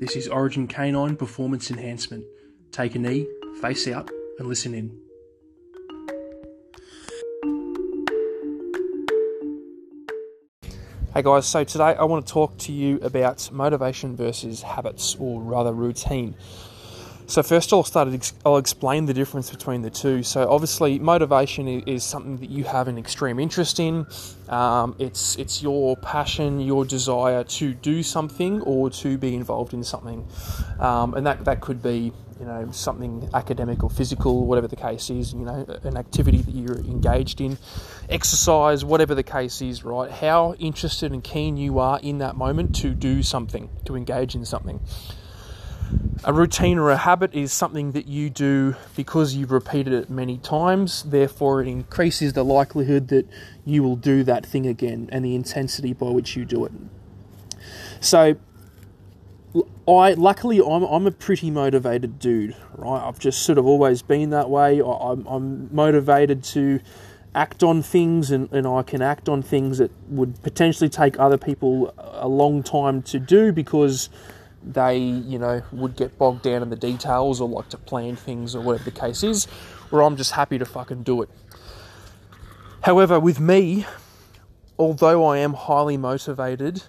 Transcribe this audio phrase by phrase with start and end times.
[0.00, 2.24] This is Origin Canine Performance Enhancement.
[2.70, 3.26] Take a knee,
[3.60, 4.96] face out, and listen in.
[11.12, 15.42] Hey guys, so today I want to talk to you about motivation versus habits, or
[15.42, 16.36] rather routine.
[17.28, 18.32] So first, I'll start.
[18.46, 20.22] I'll explain the difference between the two.
[20.22, 24.06] So obviously, motivation is something that you have an extreme interest in.
[24.48, 29.84] Um, it's it's your passion, your desire to do something or to be involved in
[29.84, 30.26] something,
[30.80, 35.10] um, and that that could be you know something academic or physical, whatever the case
[35.10, 35.34] is.
[35.34, 37.58] You know, an activity that you're engaged in,
[38.08, 39.84] exercise, whatever the case is.
[39.84, 40.10] Right?
[40.10, 44.46] How interested and keen you are in that moment to do something, to engage in
[44.46, 44.80] something.
[46.24, 50.38] A routine or a habit is something that you do because you've repeated it many
[50.38, 53.26] times, therefore, it increases the likelihood that
[53.64, 56.72] you will do that thing again and the intensity by which you do it.
[58.00, 58.36] So,
[59.86, 63.06] I luckily I'm, I'm a pretty motivated dude, right?
[63.06, 64.82] I've just sort of always been that way.
[64.82, 66.80] I, am I'm motivated to
[67.34, 71.38] act on things and, and I can act on things that would potentially take other
[71.38, 74.10] people a long time to do because
[74.62, 78.54] they, you know, would get bogged down in the details or like to plan things
[78.54, 79.44] or whatever the case is,
[79.90, 81.30] where I'm just happy to fucking do it.
[82.82, 83.86] However, with me,
[84.78, 86.84] although I am highly motivated,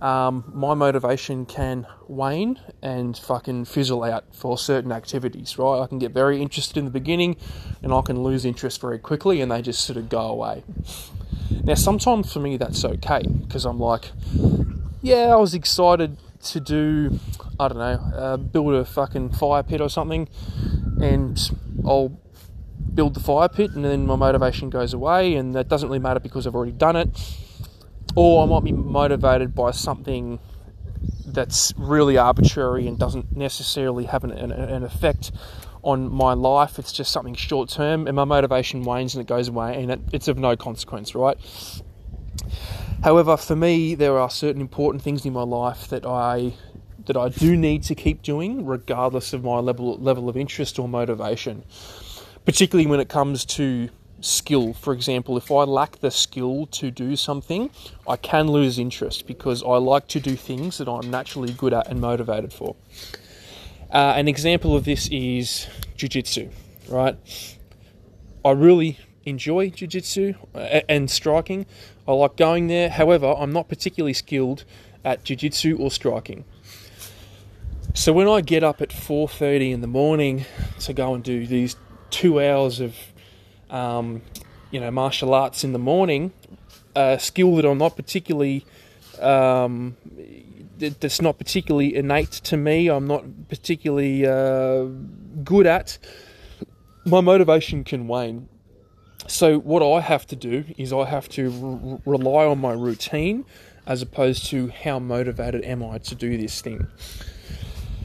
[0.00, 5.80] um, my motivation can wane and fucking fizzle out for certain activities, right?
[5.80, 7.36] I can get very interested in the beginning
[7.82, 10.64] and I can lose interest very quickly and they just sort of go away.
[11.64, 14.10] Now, sometimes for me that's okay because I'm like,
[15.00, 16.18] yeah, I was excited
[16.52, 17.18] to do,
[17.58, 20.28] I don't know, uh, build a fucking fire pit or something,
[21.00, 21.38] and
[21.84, 22.20] I'll
[22.94, 26.20] build the fire pit, and then my motivation goes away, and that doesn't really matter
[26.20, 27.08] because I've already done it.
[28.14, 30.38] Or I might be motivated by something
[31.26, 35.32] that's really arbitrary and doesn't necessarily have an, an, an effect
[35.82, 36.78] on my life.
[36.78, 40.00] It's just something short term, and my motivation wanes and it goes away, and it,
[40.12, 41.38] it's of no consequence, right?
[43.02, 46.54] However, for me, there are certain important things in my life that I
[47.04, 50.88] that I do need to keep doing, regardless of my level level of interest or
[50.88, 51.64] motivation.
[52.44, 53.88] Particularly when it comes to
[54.20, 54.72] skill.
[54.72, 57.70] For example, if I lack the skill to do something,
[58.08, 61.88] I can lose interest because I like to do things that I'm naturally good at
[61.88, 62.76] and motivated for.
[63.92, 66.50] Uh, an example of this is jiu-jitsu,
[66.88, 67.16] right?
[68.44, 71.66] I really enjoy jiu-jitsu uh, and striking.
[72.08, 72.88] I like going there.
[72.88, 74.64] However, I'm not particularly skilled
[75.04, 76.44] at jiu-jitsu or striking.
[77.94, 80.44] So when I get up at 4:30 in the morning
[80.80, 81.76] to go and do these
[82.10, 82.94] two hours of,
[83.70, 84.22] um,
[84.70, 86.32] you know, martial arts in the morning,
[86.94, 88.64] a skill that I'm not particularly,
[89.20, 89.96] um,
[90.78, 92.88] that's not particularly innate to me.
[92.88, 94.84] I'm not particularly uh,
[95.42, 95.98] good at.
[97.04, 98.48] My motivation can wane
[99.28, 103.44] so, what I have to do is I have to re- rely on my routine
[103.86, 106.86] as opposed to how motivated am I to do this thing.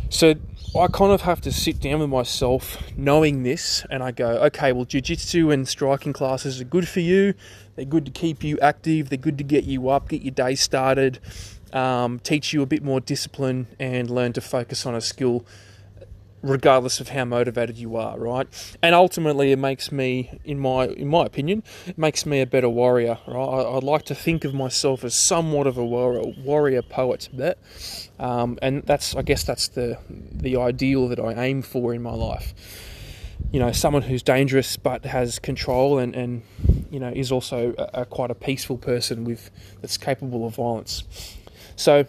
[0.09, 0.35] So,
[0.73, 4.71] I kind of have to sit down with myself knowing this and I go, okay,
[4.71, 7.33] well, jiu jitsu and striking classes are good for you.
[7.75, 10.55] They're good to keep you active, they're good to get you up, get your day
[10.55, 11.19] started,
[11.73, 15.45] um, teach you a bit more discipline, and learn to focus on a skill
[16.41, 18.47] regardless of how motivated you are, right?
[18.81, 22.69] And ultimately, it makes me, in my in my opinion, it makes me a better
[22.69, 23.17] warrior.
[23.27, 23.35] Right?
[23.35, 27.57] I, I like to think of myself as somewhat of a warrior, warrior poet, that,
[28.19, 32.13] um, and that's I guess that's the the ideal that I aim for in my
[32.13, 32.53] life.
[33.51, 36.43] You know, someone who's dangerous but has control and, and
[36.89, 41.03] you know is also a, a quite a peaceful person with that's capable of violence.
[41.75, 42.05] So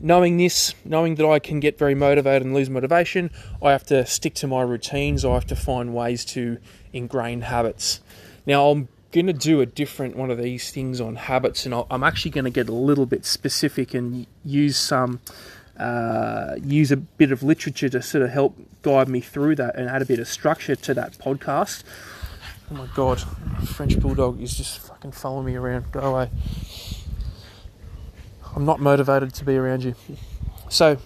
[0.00, 3.30] knowing this, knowing that I can get very motivated and lose motivation,
[3.62, 5.24] I have to stick to my routines.
[5.24, 6.58] I have to find ways to
[6.92, 8.00] ingrain habits.
[8.46, 12.02] Now, I'm going to do a different one of these things on habits, and I'm
[12.02, 15.20] actually going to get a little bit specific and use some.
[15.78, 19.88] Uh, use a bit of literature to sort of help guide me through that and
[19.88, 21.84] add a bit of structure to that podcast.
[22.70, 23.18] Oh my god,
[23.66, 25.90] French bulldog is just fucking following me around.
[25.90, 26.30] Go away.
[28.54, 29.94] I'm not motivated to be around you.
[30.68, 30.98] So,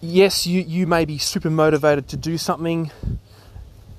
[0.00, 2.90] yes, you, you may be super motivated to do something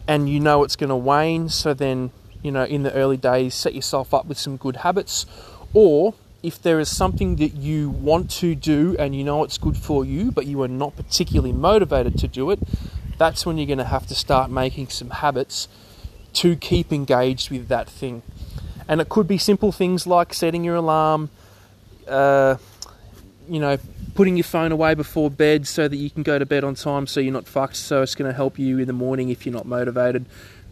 [0.08, 1.50] and you know it's going to wane.
[1.50, 2.12] So, then,
[2.42, 5.26] you know, in the early days, set yourself up with some good habits.
[5.74, 9.78] Or if there is something that you want to do and you know it's good
[9.78, 12.60] for you, but you are not particularly motivated to do it,
[13.18, 15.68] that's when you're going to have to start making some habits
[16.34, 18.24] to keep engaged with that thing.
[18.90, 21.30] And it could be simple things like setting your alarm,
[22.08, 22.58] uh,
[23.48, 23.78] you know,
[24.16, 27.06] putting your phone away before bed so that you can go to bed on time
[27.06, 27.76] so you're not fucked.
[27.76, 30.26] So it's going to help you in the morning if you're not motivated.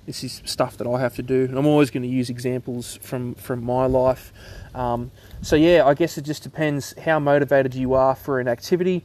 [0.07, 2.97] This is stuff that I have to do, and I'm always going to use examples
[3.01, 4.31] from from my life.
[4.73, 5.11] Um,
[5.41, 9.03] so yeah, I guess it just depends how motivated you are for an activity.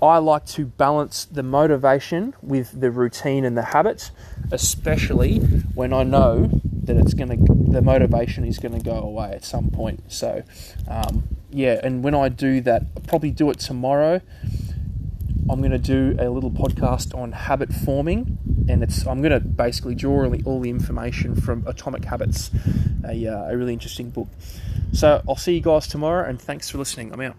[0.00, 4.12] I like to balance the motivation with the routine and the habits,
[4.52, 5.40] especially
[5.74, 9.44] when I know that it's going to the motivation is going to go away at
[9.44, 10.10] some point.
[10.10, 10.42] So,
[10.88, 14.20] um, yeah, and when I do that, I'll probably do it tomorrow.
[15.50, 18.38] I'm going to do a little podcast on habit forming,
[18.68, 22.50] and it's I'm going to basically draw all the, information from Atomic Habits,
[23.06, 24.28] a, uh, a really interesting book.
[24.92, 27.12] So I'll see you guys tomorrow, and thanks for listening.
[27.12, 27.36] I'm out.